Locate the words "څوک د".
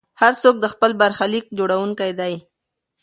0.41-0.65